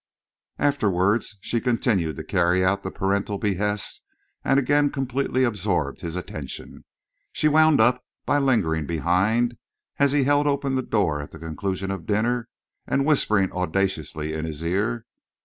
Afterwards 0.57 1.37
she 1.41 1.61
continued 1.61 2.15
to 2.15 2.23
carry 2.23 2.65
out 2.65 2.81
the 2.81 2.89
parental 2.89 3.37
behest 3.37 4.03
and 4.43 4.57
again 4.59 4.89
completely 4.89 5.43
absorbed 5.43 6.01
his 6.01 6.15
attention. 6.15 6.85
She 7.31 7.47
wound 7.47 7.79
up 7.79 8.03
by 8.25 8.39
lingering 8.39 8.87
behind, 8.87 9.57
as 9.99 10.11
he 10.11 10.23
held 10.23 10.47
open 10.47 10.73
the 10.73 10.81
door 10.81 11.21
at 11.21 11.29
the 11.29 11.37
conclusion 11.37 11.91
of 11.91 12.07
dinner, 12.07 12.49
and 12.87 13.05
whispering 13.05 13.51
audaciously 13.51 14.33
in 14.33 14.43
his 14.43 14.63
ear. 14.63 15.05